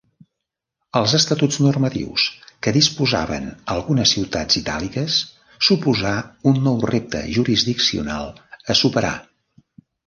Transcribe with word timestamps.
Els 1.01 1.11
estatuts 1.17 1.59
normatius 1.65 2.23
que 2.67 2.73
disposaven 2.79 3.45
algunes 3.75 4.15
ciutats 4.17 4.59
itàliques 4.63 5.21
suposà 5.69 6.17
un 6.53 6.59
nou 6.71 6.83
repte 6.95 7.25
jurisdiccional 7.39 8.35
a 8.77 8.81
superar. 8.85 9.17